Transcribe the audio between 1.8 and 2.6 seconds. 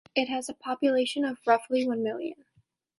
one million.